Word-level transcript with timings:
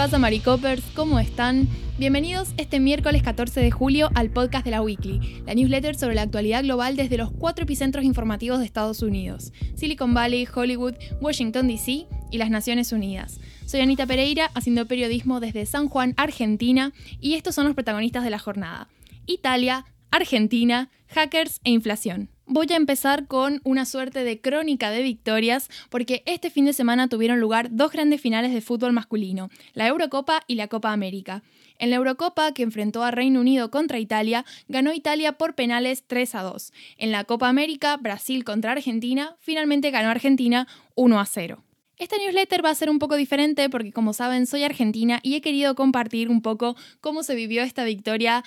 pasa, 0.00 0.18
Maricopers? 0.18 0.82
¿Cómo 0.94 1.20
están? 1.20 1.68
Bienvenidos 1.98 2.54
este 2.56 2.80
miércoles 2.80 3.22
14 3.22 3.60
de 3.60 3.70
julio 3.70 4.08
al 4.14 4.30
podcast 4.30 4.64
de 4.64 4.70
la 4.70 4.80
Weekly, 4.80 5.42
la 5.44 5.54
newsletter 5.54 5.94
sobre 5.94 6.14
la 6.14 6.22
actualidad 6.22 6.62
global 6.62 6.96
desde 6.96 7.18
los 7.18 7.30
cuatro 7.30 7.64
epicentros 7.64 8.02
informativos 8.02 8.60
de 8.60 8.64
Estados 8.64 9.02
Unidos: 9.02 9.52
Silicon 9.74 10.14
Valley, 10.14 10.48
Hollywood, 10.54 10.94
Washington 11.20 11.68
DC 11.68 12.06
y 12.30 12.38
las 12.38 12.48
Naciones 12.48 12.92
Unidas. 12.92 13.40
Soy 13.66 13.80
Anita 13.80 14.06
Pereira, 14.06 14.50
haciendo 14.54 14.86
periodismo 14.86 15.38
desde 15.38 15.66
San 15.66 15.90
Juan, 15.90 16.14
Argentina, 16.16 16.94
y 17.20 17.34
estos 17.34 17.54
son 17.54 17.66
los 17.66 17.74
protagonistas 17.74 18.24
de 18.24 18.30
la 18.30 18.38
jornada: 18.38 18.88
Italia, 19.26 19.84
Argentina, 20.10 20.88
hackers 21.08 21.60
e 21.62 21.72
inflación. 21.72 22.30
Voy 22.52 22.66
a 22.72 22.76
empezar 22.76 23.28
con 23.28 23.60
una 23.62 23.84
suerte 23.84 24.24
de 24.24 24.40
crónica 24.40 24.90
de 24.90 25.02
victorias 25.02 25.70
porque 25.88 26.24
este 26.26 26.50
fin 26.50 26.64
de 26.64 26.72
semana 26.72 27.06
tuvieron 27.06 27.38
lugar 27.38 27.68
dos 27.70 27.92
grandes 27.92 28.20
finales 28.20 28.52
de 28.52 28.60
fútbol 28.60 28.92
masculino, 28.92 29.50
la 29.72 29.86
Eurocopa 29.86 30.42
y 30.48 30.56
la 30.56 30.66
Copa 30.66 30.90
América. 30.90 31.44
En 31.78 31.90
la 31.90 31.96
Eurocopa, 31.96 32.50
que 32.50 32.64
enfrentó 32.64 33.04
a 33.04 33.12
Reino 33.12 33.38
Unido 33.38 33.70
contra 33.70 34.00
Italia, 34.00 34.44
ganó 34.66 34.92
Italia 34.92 35.38
por 35.38 35.54
penales 35.54 36.02
3 36.08 36.34
a 36.34 36.42
2. 36.42 36.72
En 36.98 37.12
la 37.12 37.22
Copa 37.22 37.48
América, 37.48 37.96
Brasil 37.98 38.42
contra 38.42 38.72
Argentina, 38.72 39.36
finalmente 39.38 39.92
ganó 39.92 40.08
Argentina 40.08 40.66
1 40.96 41.20
a 41.20 41.26
0. 41.26 41.62
Esta 41.98 42.16
newsletter 42.16 42.64
va 42.64 42.70
a 42.70 42.74
ser 42.74 42.90
un 42.90 42.98
poco 42.98 43.14
diferente 43.14 43.68
porque 43.70 43.92
como 43.92 44.12
saben 44.12 44.46
soy 44.46 44.64
argentina 44.64 45.20
y 45.22 45.36
he 45.36 45.40
querido 45.40 45.74
compartir 45.76 46.30
un 46.30 46.42
poco 46.42 46.74
cómo 47.00 47.22
se 47.22 47.34
vivió 47.34 47.62
esta 47.62 47.84
victoria 47.84 48.42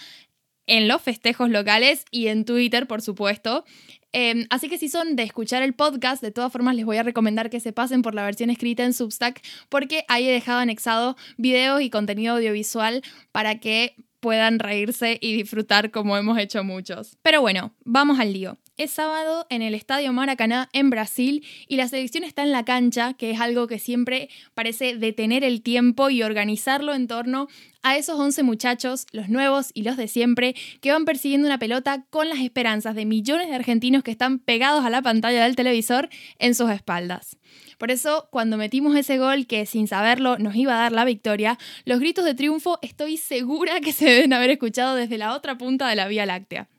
en 0.68 0.88
los 0.88 1.02
festejos 1.02 1.50
locales 1.50 2.06
y 2.12 2.28
en 2.28 2.46
Twitter, 2.46 2.88
por 2.88 3.02
supuesto. 3.02 3.66
Em, 4.12 4.46
así 4.52 4.70
que 4.70 4.78
si 4.78 4.90
son 4.90 5.16
de 5.16 5.24
escuchar 5.24 5.64
el 5.64 5.74
podcast, 5.74 6.22
de 6.22 6.32
todas 6.32 6.52
formas 6.52 6.76
les 6.76 6.86
voy 6.86 6.98
a 6.98 7.04
recomendar 7.04 7.50
que 7.50 7.60
se 7.60 7.74
pasen 7.74 8.04
por 8.04 8.14
la 8.14 8.24
versión 8.24 8.52
escrita 8.52 8.84
en 8.84 8.94
Substack 8.94 9.42
porque 9.70 10.06
ahí 10.08 10.28
he 10.28 10.32
dejado 10.32 10.60
anexado 10.60 11.18
videos 11.38 11.82
y 11.82 11.90
contenido 11.90 12.36
audiovisual 12.36 13.02
para 13.32 13.60
que 13.60 13.96
puedan 14.20 14.60
reírse 14.60 15.18
y 15.20 15.36
disfrutar 15.36 15.92
como 15.92 16.16
hemos 16.16 16.38
hecho 16.38 16.64
muchos. 16.64 17.18
Pero 17.24 17.42
bueno, 17.42 17.74
vamos 17.84 18.20
al 18.20 18.34
lío. 18.34 18.58
Es 18.76 18.90
sábado 18.90 19.46
en 19.52 19.62
el 19.62 19.76
Estadio 19.76 20.12
Maracaná 20.14 20.68
en 20.74 20.90
Brasil 20.90 21.46
y 21.68 21.76
la 21.76 21.88
selección 21.88 22.24
está 22.24 22.42
en 22.42 22.52
la 22.52 22.66
cancha, 22.66 23.14
que 23.14 23.30
es 23.30 23.40
algo 23.40 23.68
que 23.68 23.78
siempre 23.78 24.30
parece 24.56 24.98
detener 24.98 25.44
el 25.44 25.62
tiempo 25.62 26.10
y 26.10 26.24
organizarlo 26.24 26.96
en 26.96 27.06
torno 27.06 27.50
a 27.84 27.98
esos 27.98 28.20
11 28.20 28.42
muchachos, 28.42 29.06
los 29.12 29.30
nuevos 29.30 29.70
y 29.76 29.84
los 29.84 29.96
de 29.96 30.08
siempre, 30.08 30.56
que 30.82 30.92
van 30.92 31.06
persiguiendo 31.06 31.46
una 31.46 31.60
pelota 31.60 32.08
con 32.10 32.30
las 32.30 32.40
esperanzas 32.40 32.96
de 32.96 33.06
millones 33.06 33.48
de 33.50 33.54
argentinos 33.54 34.02
que 34.02 34.10
están 34.10 34.40
pegados 34.40 34.84
a 34.84 34.90
la 34.90 35.04
pantalla 35.04 35.44
del 35.44 35.56
televisor 35.56 36.10
en 36.40 36.56
sus 36.56 36.72
espaldas. 36.72 37.38
Por 37.78 37.92
eso, 37.92 38.28
cuando 38.32 38.58
metimos 38.58 38.96
ese 38.96 39.20
gol 39.20 39.46
que 39.46 39.68
sin 39.68 39.88
saberlo 39.88 40.40
nos 40.40 40.56
iba 40.56 40.74
a 40.74 40.82
dar 40.82 40.94
la 40.94 41.06
victoria, 41.06 41.60
los 41.86 42.00
gritos 42.00 42.26
de 42.26 42.34
triunfo 42.34 42.80
estoy 42.82 43.18
segura 43.18 43.82
que 43.82 43.94
se 43.94 44.06
deben 44.06 44.34
haber 44.34 44.50
escuchado 44.50 44.96
desde 44.96 45.20
la 45.20 45.36
otra 45.36 45.60
punta 45.60 45.88
de 45.88 45.96
la 45.96 46.08
Vía 46.08 46.26
Láctea. 46.26 46.70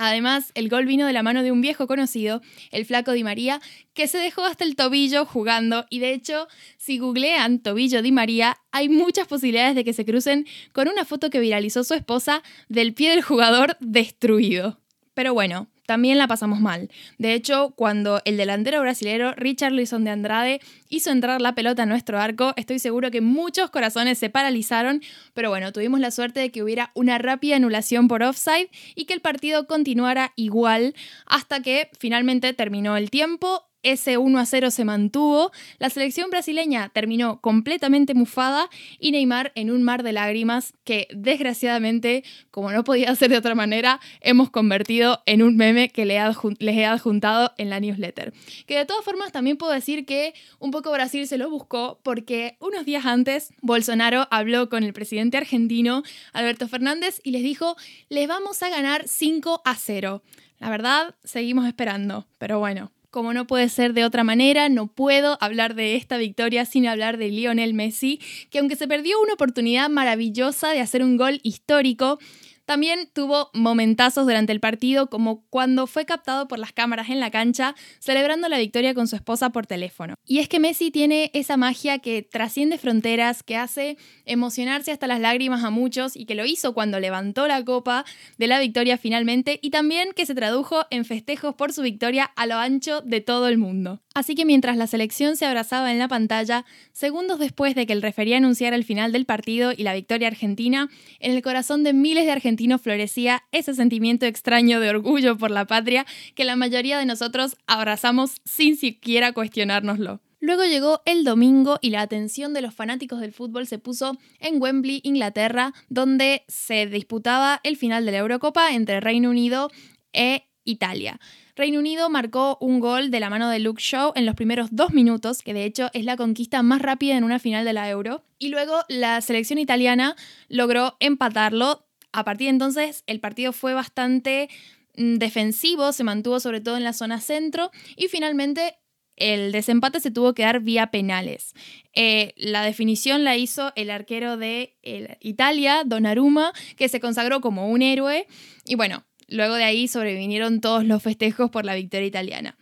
Además, 0.00 0.52
el 0.54 0.68
gol 0.68 0.86
vino 0.86 1.06
de 1.08 1.12
la 1.12 1.24
mano 1.24 1.42
de 1.42 1.50
un 1.50 1.60
viejo 1.60 1.88
conocido, 1.88 2.40
el 2.70 2.86
flaco 2.86 3.10
Di 3.10 3.24
María, 3.24 3.60
que 3.94 4.06
se 4.06 4.18
dejó 4.18 4.44
hasta 4.44 4.64
el 4.64 4.76
tobillo 4.76 5.26
jugando 5.26 5.86
y 5.90 5.98
de 5.98 6.12
hecho, 6.12 6.46
si 6.76 6.98
googlean 6.98 7.58
tobillo 7.58 8.00
Di 8.00 8.12
María, 8.12 8.56
hay 8.70 8.88
muchas 8.88 9.26
posibilidades 9.26 9.74
de 9.74 9.82
que 9.82 9.92
se 9.92 10.04
crucen 10.04 10.46
con 10.72 10.86
una 10.86 11.04
foto 11.04 11.30
que 11.30 11.40
viralizó 11.40 11.82
su 11.82 11.94
esposa 11.94 12.44
del 12.68 12.94
pie 12.94 13.10
del 13.10 13.22
jugador 13.22 13.76
destruido. 13.80 14.78
Pero 15.14 15.34
bueno, 15.34 15.66
también 15.88 16.18
la 16.18 16.28
pasamos 16.28 16.60
mal. 16.60 16.90
De 17.16 17.32
hecho, 17.32 17.72
cuando 17.74 18.20
el 18.26 18.36
delantero 18.36 18.82
brasilero 18.82 19.32
Richard 19.32 19.72
Luison 19.72 20.04
de 20.04 20.10
Andrade 20.10 20.60
hizo 20.90 21.10
entrar 21.10 21.40
la 21.40 21.54
pelota 21.54 21.84
a 21.84 21.86
nuestro 21.86 22.20
arco, 22.20 22.52
estoy 22.56 22.78
seguro 22.78 23.10
que 23.10 23.22
muchos 23.22 23.70
corazones 23.70 24.18
se 24.18 24.28
paralizaron, 24.28 25.00
pero 25.32 25.48
bueno, 25.48 25.72
tuvimos 25.72 25.98
la 25.98 26.10
suerte 26.10 26.40
de 26.40 26.50
que 26.50 26.62
hubiera 26.62 26.90
una 26.92 27.16
rápida 27.16 27.56
anulación 27.56 28.06
por 28.06 28.22
offside 28.22 28.68
y 28.96 29.06
que 29.06 29.14
el 29.14 29.22
partido 29.22 29.66
continuara 29.66 30.34
igual 30.36 30.94
hasta 31.24 31.62
que 31.62 31.88
finalmente 31.98 32.52
terminó 32.52 32.98
el 32.98 33.08
tiempo 33.08 33.67
ese 33.82 34.18
1 34.18 34.38
a 34.38 34.46
0 34.46 34.70
se 34.70 34.84
mantuvo, 34.84 35.52
la 35.78 35.90
selección 35.90 36.30
brasileña 36.30 36.90
terminó 36.90 37.40
completamente 37.40 38.14
mufada 38.14 38.68
y 38.98 39.12
Neymar 39.12 39.52
en 39.54 39.70
un 39.70 39.82
mar 39.82 40.02
de 40.02 40.12
lágrimas 40.12 40.74
que 40.84 41.08
desgraciadamente, 41.10 42.24
como 42.50 42.72
no 42.72 42.84
podía 42.84 43.14
ser 43.16 43.30
de 43.30 43.36
otra 43.36 43.54
manera, 43.54 44.00
hemos 44.20 44.50
convertido 44.50 45.22
en 45.26 45.42
un 45.42 45.56
meme 45.56 45.90
que 45.90 46.04
les 46.04 46.76
he 46.76 46.84
adjuntado 46.84 47.52
en 47.58 47.70
la 47.70 47.80
newsletter. 47.80 48.32
Que 48.66 48.76
de 48.76 48.86
todas 48.86 49.04
formas 49.04 49.32
también 49.32 49.56
puedo 49.56 49.72
decir 49.72 50.06
que 50.06 50.34
un 50.58 50.70
poco 50.70 50.90
Brasil 50.92 51.26
se 51.26 51.38
lo 51.38 51.50
buscó 51.50 52.00
porque 52.02 52.56
unos 52.60 52.84
días 52.84 53.06
antes 53.06 53.52
Bolsonaro 53.60 54.26
habló 54.30 54.68
con 54.68 54.82
el 54.82 54.92
presidente 54.92 55.36
argentino 55.36 56.02
Alberto 56.32 56.68
Fernández 56.68 57.20
y 57.22 57.30
les 57.30 57.42
dijo, 57.42 57.76
les 58.08 58.28
vamos 58.28 58.62
a 58.62 58.68
ganar 58.68 59.06
5 59.06 59.62
a 59.64 59.74
0. 59.74 60.22
La 60.58 60.70
verdad, 60.70 61.14
seguimos 61.22 61.66
esperando, 61.66 62.26
pero 62.38 62.58
bueno, 62.58 62.90
como 63.10 63.32
no 63.32 63.46
puede 63.46 63.68
ser 63.68 63.94
de 63.94 64.04
otra 64.04 64.24
manera, 64.24 64.68
no 64.68 64.86
puedo 64.86 65.38
hablar 65.40 65.74
de 65.74 65.96
esta 65.96 66.16
victoria 66.18 66.64
sin 66.64 66.86
hablar 66.86 67.16
de 67.16 67.28
Lionel 67.30 67.74
Messi, 67.74 68.20
que 68.50 68.58
aunque 68.58 68.76
se 68.76 68.88
perdió 68.88 69.20
una 69.20 69.34
oportunidad 69.34 69.88
maravillosa 69.88 70.70
de 70.70 70.80
hacer 70.80 71.02
un 71.02 71.16
gol 71.16 71.40
histórico, 71.42 72.18
también 72.68 73.08
tuvo 73.14 73.48
momentazos 73.54 74.26
durante 74.26 74.52
el 74.52 74.60
partido, 74.60 75.08
como 75.08 75.42
cuando 75.48 75.86
fue 75.86 76.04
captado 76.04 76.48
por 76.48 76.58
las 76.58 76.74
cámaras 76.74 77.08
en 77.08 77.18
la 77.18 77.30
cancha, 77.30 77.74
celebrando 77.98 78.46
la 78.50 78.58
victoria 78.58 78.92
con 78.92 79.08
su 79.08 79.16
esposa 79.16 79.48
por 79.48 79.66
teléfono. 79.66 80.16
Y 80.26 80.40
es 80.40 80.50
que 80.50 80.60
Messi 80.60 80.90
tiene 80.90 81.30
esa 81.32 81.56
magia 81.56 82.00
que 82.00 82.22
trasciende 82.22 82.76
fronteras, 82.76 83.42
que 83.42 83.56
hace 83.56 83.96
emocionarse 84.26 84.92
hasta 84.92 85.06
las 85.06 85.18
lágrimas 85.18 85.64
a 85.64 85.70
muchos 85.70 86.14
y 86.14 86.26
que 86.26 86.34
lo 86.34 86.44
hizo 86.44 86.74
cuando 86.74 87.00
levantó 87.00 87.48
la 87.48 87.64
copa 87.64 88.04
de 88.36 88.48
la 88.48 88.60
victoria 88.60 88.98
finalmente 88.98 89.58
y 89.62 89.70
también 89.70 90.12
que 90.14 90.26
se 90.26 90.34
tradujo 90.34 90.84
en 90.90 91.06
festejos 91.06 91.54
por 91.54 91.72
su 91.72 91.80
victoria 91.80 92.24
a 92.36 92.44
lo 92.44 92.56
ancho 92.56 93.00
de 93.00 93.22
todo 93.22 93.48
el 93.48 93.56
mundo. 93.56 94.02
Así 94.12 94.34
que 94.34 94.44
mientras 94.44 94.76
la 94.76 94.88
selección 94.88 95.36
se 95.36 95.46
abrazaba 95.46 95.90
en 95.90 95.98
la 95.98 96.08
pantalla, 96.08 96.66
segundos 96.92 97.38
después 97.38 97.74
de 97.74 97.86
que 97.86 97.94
el 97.94 98.02
referí 98.02 98.34
anunciara 98.34 98.76
el 98.76 98.84
final 98.84 99.12
del 99.12 99.24
partido 99.24 99.72
y 99.74 99.84
la 99.84 99.94
victoria 99.94 100.28
argentina, 100.28 100.90
en 101.20 101.32
el 101.32 101.40
corazón 101.40 101.82
de 101.82 101.94
miles 101.94 102.26
de 102.26 102.32
argentinos 102.32 102.57
florecía 102.78 103.44
ese 103.52 103.74
sentimiento 103.74 104.26
extraño 104.26 104.80
de 104.80 104.90
orgullo 104.90 105.38
por 105.38 105.50
la 105.50 105.66
patria 105.66 106.06
que 106.34 106.44
la 106.44 106.56
mayoría 106.56 106.98
de 106.98 107.06
nosotros 107.06 107.56
abrazamos 107.66 108.40
sin 108.44 108.76
siquiera 108.76 109.32
cuestionárnoslo. 109.32 110.20
Luego 110.40 110.64
llegó 110.64 111.02
el 111.04 111.24
domingo 111.24 111.78
y 111.80 111.90
la 111.90 112.00
atención 112.00 112.54
de 112.54 112.62
los 112.62 112.74
fanáticos 112.74 113.20
del 113.20 113.32
fútbol 113.32 113.66
se 113.66 113.78
puso 113.78 114.18
en 114.38 114.62
Wembley, 114.62 115.00
Inglaterra, 115.02 115.72
donde 115.88 116.44
se 116.46 116.86
disputaba 116.86 117.60
el 117.64 117.76
final 117.76 118.04
de 118.04 118.12
la 118.12 118.18
Eurocopa 118.18 118.72
entre 118.72 119.00
Reino 119.00 119.30
Unido 119.30 119.70
e 120.12 120.44
Italia. 120.64 121.18
Reino 121.56 121.80
Unido 121.80 122.08
marcó 122.08 122.56
un 122.60 122.78
gol 122.78 123.10
de 123.10 123.18
la 123.18 123.30
mano 123.30 123.48
de 123.48 123.58
Luke 123.58 123.82
Shaw 123.82 124.12
en 124.14 124.26
los 124.26 124.36
primeros 124.36 124.68
dos 124.70 124.92
minutos, 124.92 125.42
que 125.42 125.54
de 125.54 125.64
hecho 125.64 125.90
es 125.92 126.04
la 126.04 126.16
conquista 126.16 126.62
más 126.62 126.80
rápida 126.80 127.16
en 127.16 127.24
una 127.24 127.40
final 127.40 127.64
de 127.64 127.72
la 127.72 127.90
Euro. 127.90 128.22
Y 128.38 128.50
luego 128.50 128.82
la 128.88 129.20
selección 129.22 129.58
italiana 129.58 130.14
logró 130.48 130.96
empatarlo. 131.00 131.87
A 132.12 132.24
partir 132.24 132.46
de 132.46 132.50
entonces 132.50 133.04
el 133.06 133.20
partido 133.20 133.52
fue 133.52 133.74
bastante 133.74 134.48
mm, 134.96 135.16
defensivo, 135.16 135.92
se 135.92 136.04
mantuvo 136.04 136.40
sobre 136.40 136.60
todo 136.60 136.76
en 136.76 136.84
la 136.84 136.92
zona 136.92 137.20
centro 137.20 137.70
y 137.96 138.08
finalmente 138.08 138.78
el 139.16 139.50
desempate 139.50 139.98
se 139.98 140.12
tuvo 140.12 140.32
que 140.32 140.44
dar 140.44 140.60
vía 140.60 140.92
penales. 140.92 141.52
Eh, 141.92 142.34
la 142.36 142.62
definición 142.62 143.24
la 143.24 143.36
hizo 143.36 143.72
el 143.74 143.90
arquero 143.90 144.36
de 144.36 144.76
Italia, 145.20 145.82
Donnarumma, 145.84 146.52
que 146.76 146.88
se 146.88 147.00
consagró 147.00 147.40
como 147.40 147.68
un 147.68 147.82
héroe. 147.82 148.28
Y 148.64 148.76
bueno, 148.76 149.04
Luego 149.28 149.54
de 149.56 149.64
ahí 149.64 149.88
sobrevinieron 149.88 150.60
todos 150.60 150.84
los 150.84 151.02
festejos 151.02 151.50
por 151.50 151.66
la 151.66 151.74
victoria 151.74 152.06
italiana. 152.06 152.56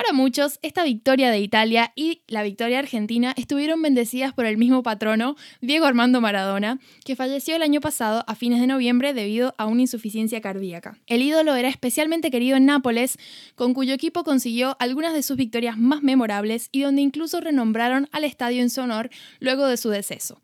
Para 0.00 0.14
muchos, 0.14 0.58
esta 0.62 0.82
victoria 0.82 1.30
de 1.30 1.40
Italia 1.40 1.92
y 1.94 2.22
la 2.26 2.42
victoria 2.42 2.78
argentina 2.78 3.34
estuvieron 3.36 3.82
bendecidas 3.82 4.32
por 4.32 4.46
el 4.46 4.56
mismo 4.56 4.82
patrono, 4.82 5.36
Diego 5.60 5.84
Armando 5.84 6.22
Maradona, 6.22 6.80
que 7.04 7.16
falleció 7.16 7.54
el 7.54 7.60
año 7.60 7.82
pasado 7.82 8.24
a 8.26 8.34
fines 8.34 8.62
de 8.62 8.66
noviembre 8.66 9.12
debido 9.12 9.54
a 9.58 9.66
una 9.66 9.82
insuficiencia 9.82 10.40
cardíaca. 10.40 10.96
El 11.06 11.20
ídolo 11.20 11.54
era 11.54 11.68
especialmente 11.68 12.30
querido 12.30 12.56
en 12.56 12.64
Nápoles, 12.64 13.18
con 13.56 13.74
cuyo 13.74 13.92
equipo 13.92 14.24
consiguió 14.24 14.74
algunas 14.78 15.12
de 15.12 15.22
sus 15.22 15.36
victorias 15.36 15.76
más 15.76 16.02
memorables 16.02 16.70
y 16.72 16.80
donde 16.80 17.02
incluso 17.02 17.38
renombraron 17.42 18.08
al 18.10 18.24
estadio 18.24 18.62
en 18.62 18.70
su 18.70 18.80
honor 18.80 19.10
luego 19.38 19.66
de 19.66 19.76
su 19.76 19.90
deceso. 19.90 20.40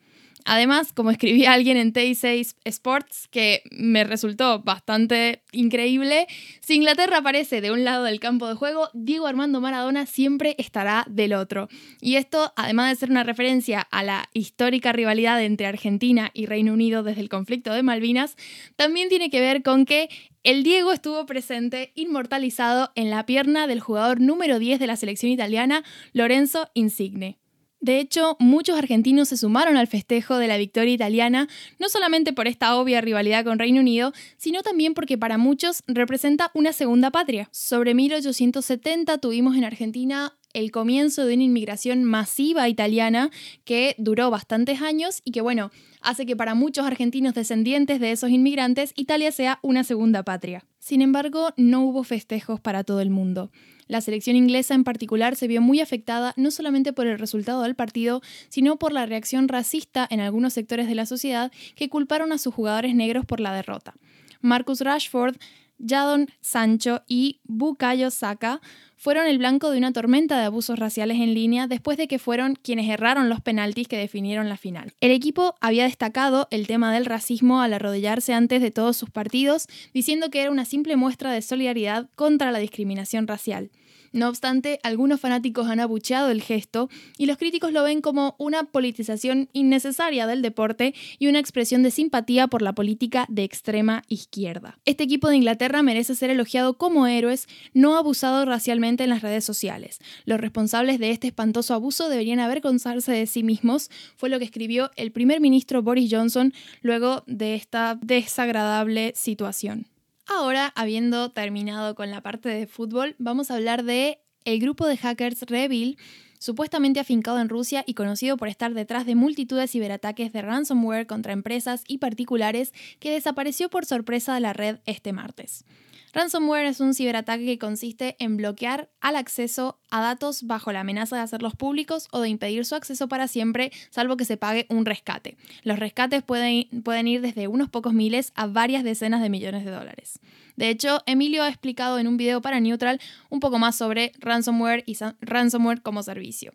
Además, 0.49 0.93
como 0.93 1.11
escribí 1.11 1.45
alguien 1.45 1.77
en 1.77 1.93
T6 1.93 2.55
Sports, 2.65 3.27
que 3.33 3.63
me 3.73 4.05
resultó 4.05 4.61
bastante 4.61 5.43
increíble, 5.51 6.29
si 6.61 6.77
Inglaterra 6.77 7.19
aparece 7.19 7.61
de 7.61 7.73
un 7.73 7.83
lado 7.83 8.05
del 8.05 8.21
campo 8.21 8.47
de 8.47 8.55
juego, 8.55 8.89
Diego 8.95 9.27
Armando 9.27 9.61
Maradona 9.61 10.07
siempre 10.07 10.55
estará 10.57 11.05
del 11.11 11.35
otro. 11.35 11.69
Y 12.01 12.15
esto, 12.15 12.53
además 12.55 12.91
de 12.91 12.97
ser 12.97 13.11
una 13.11 13.25
referencia 13.25 13.81
a 13.81 14.05
la 14.05 14.29
histórica 14.35 14.93
rivalidad 14.93 15.43
entre 15.43 15.67
Argentina 15.67 16.31
y 16.33 16.47
Reino 16.47 16.73
Unido 16.73 17.03
desde 17.03 17.23
el 17.23 17.29
conflicto 17.29 17.73
de 17.75 17.83
Malvinas, 17.83 18.37
también 18.77 19.09
tiene 19.09 19.31
que 19.31 19.41
ver 19.41 19.65
con 19.65 19.85
que 19.85 20.09
el 20.45 20.63
Diego 20.63 20.93
estuvo 20.93 21.27
presente, 21.27 21.91
inmortalizado 21.97 22.93
en 22.95 23.11
la 23.11 23.27
pierna 23.27 23.67
del 23.67 23.81
jugador 23.81 24.21
número 24.21 24.61
10 24.61 24.79
de 24.79 24.87
la 24.87 24.95
selección 24.95 25.33
italiana, 25.33 25.83
Lorenzo 26.13 26.71
Insigne. 26.73 27.37
De 27.81 28.01
hecho, 28.01 28.37
muchos 28.41 28.79
argentinos 28.79 29.29
se 29.29 29.37
sumaron 29.37 29.77
al 29.77 29.87
festejo 29.87 30.39
de 30.39 30.49
la 30.49 30.57
victoria 30.57 30.95
italiana, 30.95 31.49
no 31.79 31.89
solamente 31.89 32.33
por 32.33 32.49
esta 32.49 32.77
obvia 32.77 33.01
rivalidad 33.01 33.45
con 33.45 33.59
Reino 33.59 33.81
Unido, 33.81 34.13
sino 34.39 34.63
también 34.63 34.95
porque 34.95 35.19
para 35.19 35.39
muchos 35.39 35.83
representa 35.87 36.51
una 36.55 36.73
segunda 36.73 37.11
patria. 37.11 37.49
Sobre 37.53 37.95
1870 37.95 39.19
tuvimos 39.19 39.57
en 39.57 39.65
Argentina 39.65 40.37
el 40.55 40.71
comienzo 40.71 41.27
de 41.27 41.35
una 41.35 41.43
inmigración 41.43 42.03
masiva 42.05 42.67
italiana 42.67 43.31
que 43.65 43.95
duró 43.99 44.31
bastantes 44.31 44.81
años 44.81 45.21
y 45.23 45.33
que, 45.33 45.43
bueno, 45.43 45.71
hace 46.01 46.25
que 46.25 46.35
para 46.35 46.55
muchos 46.55 46.87
argentinos 46.87 47.35
descendientes 47.35 48.01
de 48.01 48.13
esos 48.13 48.31
inmigrantes 48.31 48.93
Italia 48.97 49.33
sea 49.33 49.59
una 49.63 49.85
segunda 49.85 50.23
patria. 50.23 50.65
Sin 50.87 51.03
embargo, 51.03 51.49
no 51.57 51.81
hubo 51.81 52.05
festejos 52.05 52.61
para 52.61 52.85
todo 52.85 53.01
el 53.01 53.11
mundo. 53.11 53.51
La 53.89 54.01
selección 54.01 54.37
inglesa 54.37 54.73
en 54.73 54.85
particular 54.85 55.35
se 55.35 55.49
vio 55.49 55.61
muy 55.61 55.81
afectada 55.81 56.33
no 56.37 56.53
solamente 56.53 56.93
por 56.93 57.09
el 57.09 57.19
resultado 57.19 57.63
del 57.63 57.75
partido, 57.75 58.23
sino 58.51 58.77
por 58.77 58.93
la 58.93 59.05
reacción 59.05 59.49
racista 59.49 60.07
en 60.09 60.21
algunos 60.21 60.53
sectores 60.53 60.87
de 60.87 60.95
la 60.95 61.05
sociedad 61.05 61.51
que 61.75 61.89
culparon 61.89 62.31
a 62.31 62.39
sus 62.39 62.55
jugadores 62.55 62.95
negros 62.95 63.27
por 63.27 63.41
la 63.41 63.53
derrota. 63.53 63.97
Marcus 64.43 64.81
Rashford 64.81 65.35
Jadon 65.85 66.29
Sancho 66.41 67.03
y 67.07 67.41
Bukayo 67.45 68.11
Saka 68.11 68.61
fueron 68.97 69.27
el 69.27 69.39
blanco 69.39 69.71
de 69.71 69.79
una 69.79 69.93
tormenta 69.93 70.39
de 70.39 70.47
abusos 70.47 70.79
raciales 70.79 71.19
en 71.19 71.35
línea 71.35 71.67
después 71.67 71.99
de 71.99 72.09
que 72.09 72.19
fueron 72.19 72.55
quienes 72.55 72.89
erraron 72.89 73.29
los 73.29 73.41
penaltis 73.41 73.89
que 73.89 73.99
definieron 73.99 74.49
la 74.49 74.57
final. 74.57 74.95
El 75.01 75.11
equipo 75.11 75.55
había 75.61 75.85
destacado 75.85 76.49
el 76.51 76.67
tema 76.67 76.93
del 76.93 77.05
racismo 77.05 77.61
al 77.61 77.75
arrodillarse 77.75 78.33
antes 78.33 78.63
de 78.63 78.71
todos 78.71 78.97
sus 78.97 79.11
partidos, 79.11 79.67
diciendo 79.93 80.31
que 80.31 80.41
era 80.41 80.51
una 80.51 80.65
simple 80.65 80.97
muestra 80.97 81.31
de 81.33 81.43
solidaridad 81.43 82.09
contra 82.15 82.53
la 82.53 82.59
discriminación 82.59 83.27
racial. 83.27 83.71
No 84.17 84.31
obstante, 84.31 84.81
algunos 84.83 85.21
fanáticos 85.21 85.69
han 85.69 85.79
abucheado 85.79 86.31
el 86.31 86.41
gesto 86.41 86.89
y 87.19 87.27
los 87.27 87.37
críticos 87.37 87.71
lo 87.73 87.83
ven 87.83 88.01
como 88.01 88.35
una 88.39 88.65
politización 88.65 89.51
innecesaria 89.53 90.27
del 90.27 90.41
deporte 90.41 90.95
y 91.19 91.27
una 91.27 91.39
expresión 91.39 91.83
de 91.83 91.91
simpatía 91.91 92.47
por 92.47 92.63
la 92.63 92.75
política 92.75 93.27
de 93.29 93.45
extrema 93.45 94.05
izquierda. 94.09 94.79
Este 94.87 95.05
equipo 95.05 95.29
de 95.29 95.37
Inglaterra 95.37 95.83
merece 95.83 96.15
ser 96.15 96.31
elogiado 96.31 96.79
como 96.79 97.07
héroes, 97.07 97.47
no 97.75 97.99
abusado 97.99 98.47
racialmente 98.47 99.05
en 99.05 99.11
las 99.11 99.21
redes 99.21 99.45
sociales. 99.45 99.99
Los 100.25 100.41
responsables 100.41 100.99
de 100.99 101.11
este 101.11 101.27
espantoso 101.27 101.75
abuso 101.75 102.09
deberían 102.09 102.41
avergonzarse 102.41 103.13
de 103.13 103.27
sí 103.27 103.43
mismos, 103.43 103.91
fue 104.17 104.31
lo 104.31 104.39
que 104.39 104.47
escribió 104.47 104.93
el 104.97 105.13
primer 105.13 105.43
ministro 105.43 105.83
Boris 105.83 106.11
Johnson 106.11 106.55
luego 106.81 107.23
de 107.27 107.55
esta 107.55 107.99
desagradable 108.01 109.13
situación. 109.15 109.89
Ahora, 110.29 110.73
habiendo 110.75 111.31
terminado 111.31 111.95
con 111.95 112.11
la 112.11 112.21
parte 112.21 112.49
de 112.49 112.67
fútbol, 112.67 113.15
vamos 113.19 113.51
a 113.51 113.55
hablar 113.55 113.85
de 113.85 114.21
el 114.45 114.59
grupo 114.59 114.87
de 114.87 114.97
hackers 114.97 115.43
Revil, 115.43 115.99
supuestamente 116.47 117.01
afincado 117.01 117.41
en 117.41 117.49
Rusia 117.49 117.83
y 117.89 117.95
conocido 117.95 118.37
por 118.37 118.47
estar 118.47 118.73
detrás 118.73 119.05
de 119.05 119.17
multitud 119.17 119.59
de 119.59 119.67
ciberataques 119.67 120.33
de 120.33 120.43
ransomware 120.43 121.09
contra 121.09 121.33
empresas 121.33 121.83
y 121.89 121.99
particulares 121.99 122.73
que 123.01 123.11
desapareció 123.11 123.69
por 123.69 123.85
sorpresa 123.85 124.33
de 124.33 124.41
la 124.41 124.53
red 124.53 124.79
este 124.87 125.13
martes. 125.13 125.65
Ransomware 126.13 126.67
es 126.67 126.79
un 126.79 126.95
ciberataque 126.95 127.45
que 127.45 127.59
consiste 127.59 128.15
en 128.21 128.37
bloquear 128.37 128.89
al 129.01 129.17
acceso 129.17 129.81
a 129.91 130.01
datos 130.01 130.45
bajo 130.45 130.71
la 130.71 130.81
amenaza 130.81 131.17
de 131.17 131.23
hacerlos 131.23 131.57
públicos 131.57 132.07
o 132.13 132.21
de 132.21 132.29
impedir 132.29 132.65
su 132.65 132.77
acceso 132.77 133.09
para 133.09 133.27
siempre, 133.27 133.73
salvo 133.91 134.17
que 134.17 134.25
se 134.25 134.37
pague 134.37 134.67
un 134.71 134.87
rescate. 134.87 135.37
Los 135.65 135.81
rescates 135.81 136.23
pueden, 136.23 136.69
pueden 136.85 137.09
ir 137.09 137.23
desde 137.23 137.49
unos 137.49 137.69
pocos 137.69 137.93
miles 137.93 138.33
a 138.37 138.47
varias 138.47 138.85
decenas 138.85 139.21
de 139.21 139.31
millones 139.31 139.65
de 139.65 139.73
dólares. 139.73 140.21
De 140.57 140.71
hecho, 140.71 141.03
Emilio 141.07 141.43
ha 141.43 141.49
explicado 141.49 141.99
en 141.99 142.09
un 142.09 142.17
video 142.17 142.41
para 142.41 142.61
Neutral 142.61 143.01
un 143.31 143.41
poco 143.41 143.59
más 143.59 143.77
sobre 143.77 144.13
ransomware 144.19 144.85
y 144.87 144.97
ransomware 145.21 145.83
como 145.83 146.03
servicio. 146.03 146.53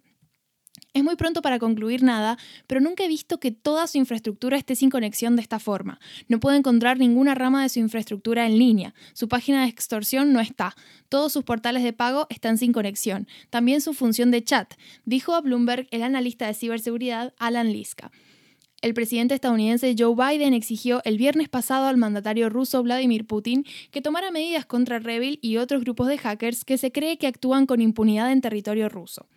Es 0.94 1.06
muy 1.06 1.16
pronto 1.16 1.42
para 1.42 1.58
concluir 1.58 2.04
nada, 2.04 2.38
pero 2.68 2.82
nunca 2.82 3.06
he 3.06 3.08
visto 3.08 3.40
que 3.40 3.52
toda 3.52 3.88
su 3.88 3.98
infraestructura 3.98 4.58
esté 4.58 4.76
sin 4.76 4.90
conexión 4.90 5.38
de 5.38 5.42
esta 5.42 5.58
forma. 5.58 6.02
No 6.28 6.42
puedo 6.42 6.58
encontrar 6.58 7.00
ninguna 7.00 7.34
rama 7.34 7.64
de 7.64 7.70
su 7.70 7.80
infraestructura 7.80 8.46
en 8.46 8.60
línea. 8.60 8.94
Su 9.14 9.30
página 9.30 9.62
de 9.62 9.70
extorsión 9.70 10.34
no 10.34 10.42
está. 10.42 10.76
Todos 11.08 11.32
sus 11.32 11.46
portales 11.46 11.84
de 11.84 11.94
pago 11.94 12.28
están 12.30 12.58
sin 12.58 12.74
conexión. 12.74 13.26
También 13.50 13.80
su 13.80 13.94
función 13.94 14.32
de 14.32 14.44
chat, 14.44 14.74
dijo 15.06 15.34
a 15.34 15.40
Bloomberg 15.40 15.88
el 15.92 16.04
analista 16.04 16.48
de 16.48 16.56
ciberseguridad 16.56 17.34
Alan 17.38 17.72
Liska. 17.72 18.12
El 18.82 18.96
presidente 18.96 19.36
estadounidense 19.36 19.96
Joe 19.96 20.16
Biden 20.16 20.56
exigió 20.56 21.02
el 21.06 21.20
viernes 21.20 21.50
pasado 21.50 21.86
al 21.86 21.98
mandatario 21.98 22.50
ruso 22.50 22.82
Vladimir 22.82 23.28
Putin 23.28 23.64
que 23.92 24.02
tomara 24.02 24.32
medidas 24.32 24.66
contra 24.66 24.98
Revil 24.98 25.38
y 25.44 25.58
otros 25.58 25.82
grupos 25.84 26.08
de 26.08 26.18
hackers 26.18 26.66
que 26.66 26.80
se 26.80 26.92
cree 26.92 27.20
que 27.20 27.28
actúan 27.28 27.68
con 27.68 27.80
impunidad 27.80 28.32
en 28.32 28.42
territorio 28.42 28.90
ruso. 28.90 29.28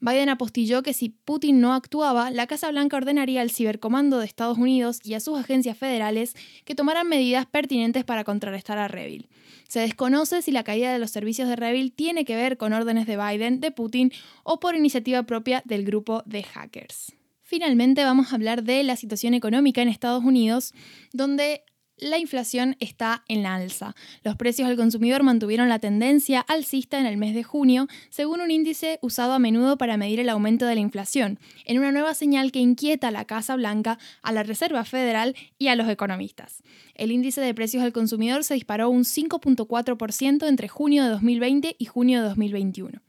Biden 0.00 0.28
apostilló 0.28 0.82
que 0.82 0.92
si 0.92 1.08
Putin 1.08 1.60
no 1.60 1.72
actuaba, 1.72 2.30
la 2.30 2.46
Casa 2.46 2.70
Blanca 2.70 2.98
ordenaría 2.98 3.40
al 3.40 3.50
Cibercomando 3.50 4.18
de 4.18 4.26
Estados 4.26 4.58
Unidos 4.58 4.98
y 5.04 5.14
a 5.14 5.20
sus 5.20 5.38
agencias 5.38 5.78
federales 5.78 6.34
que 6.66 6.74
tomaran 6.74 7.08
medidas 7.08 7.46
pertinentes 7.46 8.04
para 8.04 8.24
contrarrestar 8.24 8.76
a 8.76 8.88
Revil. 8.88 9.30
Se 9.68 9.80
desconoce 9.80 10.42
si 10.42 10.50
la 10.50 10.64
caída 10.64 10.92
de 10.92 10.98
los 10.98 11.12
servicios 11.12 11.48
de 11.48 11.56
Revil 11.56 11.92
tiene 11.92 12.26
que 12.26 12.36
ver 12.36 12.58
con 12.58 12.74
órdenes 12.74 13.06
de 13.06 13.16
Biden, 13.16 13.60
de 13.60 13.70
Putin 13.70 14.12
o 14.42 14.60
por 14.60 14.74
iniciativa 14.74 15.22
propia 15.22 15.62
del 15.64 15.86
grupo 15.86 16.22
de 16.26 16.42
hackers. 16.42 17.14
Finalmente 17.52 18.02
vamos 18.02 18.32
a 18.32 18.36
hablar 18.36 18.62
de 18.62 18.82
la 18.82 18.96
situación 18.96 19.34
económica 19.34 19.82
en 19.82 19.88
Estados 19.88 20.24
Unidos, 20.24 20.72
donde 21.12 21.66
la 21.98 22.16
inflación 22.16 22.76
está 22.80 23.24
en 23.28 23.42
la 23.42 23.56
alza. 23.56 23.94
Los 24.24 24.36
precios 24.36 24.70
al 24.70 24.76
consumidor 24.78 25.22
mantuvieron 25.22 25.68
la 25.68 25.78
tendencia 25.78 26.40
alcista 26.40 26.98
en 26.98 27.04
el 27.04 27.18
mes 27.18 27.34
de 27.34 27.42
junio, 27.42 27.88
según 28.08 28.40
un 28.40 28.50
índice 28.50 28.98
usado 29.02 29.34
a 29.34 29.38
menudo 29.38 29.76
para 29.76 29.98
medir 29.98 30.18
el 30.18 30.30
aumento 30.30 30.64
de 30.64 30.76
la 30.76 30.80
inflación, 30.80 31.38
en 31.66 31.78
una 31.78 31.92
nueva 31.92 32.14
señal 32.14 32.52
que 32.52 32.60
inquieta 32.60 33.08
a 33.08 33.10
la 33.10 33.26
Casa 33.26 33.54
Blanca, 33.54 33.98
a 34.22 34.32
la 34.32 34.44
Reserva 34.44 34.86
Federal 34.86 35.36
y 35.58 35.68
a 35.68 35.76
los 35.76 35.90
economistas. 35.90 36.62
El 36.94 37.12
índice 37.12 37.42
de 37.42 37.52
precios 37.52 37.82
al 37.82 37.92
consumidor 37.92 38.44
se 38.44 38.54
disparó 38.54 38.88
un 38.88 39.04
5.4% 39.04 40.48
entre 40.48 40.68
junio 40.68 41.04
de 41.04 41.10
2020 41.10 41.76
y 41.78 41.84
junio 41.84 42.22
de 42.22 42.28
2021. 42.28 43.02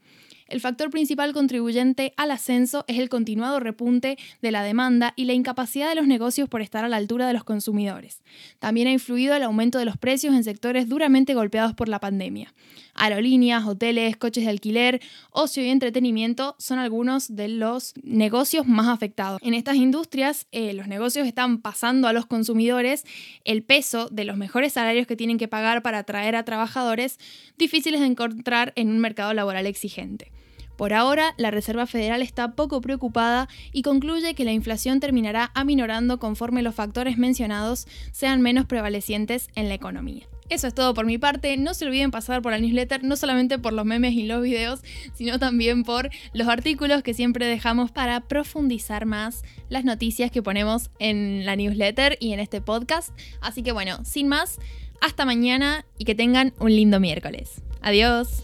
El 0.46 0.60
factor 0.60 0.90
principal 0.90 1.32
contribuyente 1.32 2.12
al 2.18 2.30
ascenso 2.30 2.84
es 2.86 2.98
el 2.98 3.08
continuado 3.08 3.60
repunte 3.60 4.18
de 4.42 4.50
la 4.50 4.62
demanda 4.62 5.14
y 5.16 5.24
la 5.24 5.32
incapacidad 5.32 5.88
de 5.88 5.94
los 5.94 6.06
negocios 6.06 6.50
por 6.50 6.60
estar 6.60 6.84
a 6.84 6.88
la 6.88 6.98
altura 6.98 7.26
de 7.26 7.32
los 7.32 7.44
consumidores. 7.44 8.22
También 8.58 8.86
ha 8.86 8.92
influido 8.92 9.34
el 9.34 9.42
aumento 9.42 9.78
de 9.78 9.86
los 9.86 9.96
precios 9.96 10.34
en 10.34 10.44
sectores 10.44 10.88
duramente 10.88 11.32
golpeados 11.32 11.72
por 11.72 11.88
la 11.88 11.98
pandemia. 11.98 12.52
Aerolíneas, 12.94 13.64
hoteles, 13.64 14.16
coches 14.16 14.44
de 14.44 14.50
alquiler, 14.50 15.00
ocio 15.30 15.64
y 15.64 15.68
entretenimiento 15.68 16.56
son 16.58 16.78
algunos 16.78 17.34
de 17.34 17.48
los 17.48 17.94
negocios 18.02 18.66
más 18.66 18.88
afectados. 18.88 19.40
En 19.42 19.54
estas 19.54 19.76
industrias, 19.76 20.46
eh, 20.52 20.74
los 20.74 20.88
negocios 20.88 21.26
están 21.26 21.62
pasando 21.62 22.06
a 22.06 22.12
los 22.12 22.26
consumidores 22.26 23.04
el 23.44 23.62
peso 23.62 24.08
de 24.10 24.24
los 24.24 24.36
mejores 24.36 24.74
salarios 24.74 25.06
que 25.06 25.16
tienen 25.16 25.38
que 25.38 25.48
pagar 25.48 25.82
para 25.82 25.98
atraer 26.00 26.36
a 26.36 26.44
trabajadores 26.44 27.18
difíciles 27.56 28.00
de 28.00 28.06
encontrar 28.06 28.72
en 28.76 28.90
un 28.90 28.98
mercado 28.98 29.32
laboral 29.32 29.66
exigente. 29.66 30.30
Por 30.76 30.92
ahora, 30.92 31.34
la 31.36 31.50
Reserva 31.50 31.86
Federal 31.86 32.22
está 32.22 32.52
poco 32.52 32.80
preocupada 32.80 33.48
y 33.72 33.82
concluye 33.82 34.34
que 34.34 34.44
la 34.44 34.52
inflación 34.52 35.00
terminará 35.00 35.50
aminorando 35.54 36.18
conforme 36.18 36.62
los 36.62 36.74
factores 36.74 37.18
mencionados 37.18 37.86
sean 38.12 38.42
menos 38.42 38.66
prevalecientes 38.66 39.48
en 39.54 39.68
la 39.68 39.74
economía. 39.74 40.26
Eso 40.50 40.66
es 40.66 40.74
todo 40.74 40.92
por 40.92 41.06
mi 41.06 41.16
parte. 41.16 41.56
No 41.56 41.72
se 41.72 41.86
olviden 41.86 42.10
pasar 42.10 42.42
por 42.42 42.52
la 42.52 42.58
newsletter, 42.58 43.02
no 43.02 43.16
solamente 43.16 43.58
por 43.58 43.72
los 43.72 43.86
memes 43.86 44.12
y 44.12 44.24
los 44.24 44.42
videos, 44.42 44.80
sino 45.14 45.38
también 45.38 45.84
por 45.84 46.10
los 46.34 46.48
artículos 46.48 47.02
que 47.02 47.14
siempre 47.14 47.46
dejamos 47.46 47.90
para 47.90 48.20
profundizar 48.20 49.06
más 49.06 49.42
las 49.70 49.84
noticias 49.84 50.30
que 50.30 50.42
ponemos 50.42 50.90
en 50.98 51.46
la 51.46 51.56
newsletter 51.56 52.18
y 52.20 52.32
en 52.32 52.40
este 52.40 52.60
podcast. 52.60 53.10
Así 53.40 53.62
que 53.62 53.72
bueno, 53.72 54.04
sin 54.04 54.28
más, 54.28 54.58
hasta 55.00 55.24
mañana 55.24 55.86
y 55.98 56.04
que 56.04 56.14
tengan 56.14 56.52
un 56.58 56.74
lindo 56.74 57.00
miércoles. 57.00 57.62
Adiós. 57.80 58.42